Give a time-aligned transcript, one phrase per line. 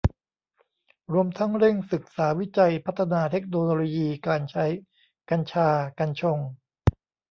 [1.13, 4.65] รวมทั้งเร่งศึกษาวิจัยพัฒนาเทคโนโลยีการใช้
[5.29, 6.37] กัญชา กัญชง